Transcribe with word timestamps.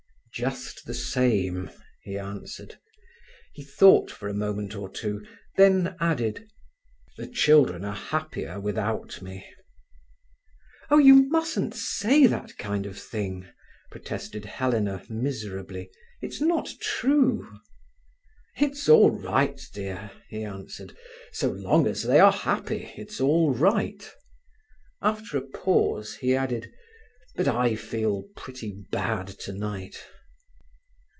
"Just 0.33 0.85
the 0.85 0.93
same," 0.93 1.69
he 2.03 2.17
answered. 2.17 2.79
He 3.51 3.63
thought 3.65 4.09
for 4.09 4.29
a 4.29 4.33
moment 4.33 4.73
or 4.73 4.87
two, 4.89 5.25
then 5.57 5.97
added: 5.99 6.49
"The 7.17 7.27
children 7.27 7.83
are 7.83 7.93
happier 7.95 8.57
without 8.57 9.21
me." 9.21 9.45
"Oh, 10.89 10.99
you 10.99 11.27
mustn't 11.29 11.75
say 11.75 12.27
that 12.27 12.57
kind 12.57 12.85
of 12.85 12.97
thing 12.97 13.45
protested 13.91 14.45
Helena 14.45 15.03
miserably. 15.09 15.91
"It's 16.21 16.39
not 16.39 16.69
true." 16.79 17.59
"It's 18.55 18.87
all 18.87 19.11
right, 19.11 19.61
dear," 19.73 20.11
he 20.29 20.45
answered. 20.45 20.95
"So 21.33 21.49
long 21.51 21.87
as 21.87 22.03
they 22.03 22.21
are 22.21 22.31
happy, 22.31 22.93
it's 22.95 23.19
all 23.19 23.53
right." 23.53 24.09
After 25.01 25.37
a 25.37 25.41
pause 25.41 26.15
he 26.15 26.33
added: 26.33 26.71
"But 27.35 27.49
I 27.49 27.75
feel 27.75 28.29
pretty 28.37 28.71
bad 28.91 29.27
tonight." 29.27 30.01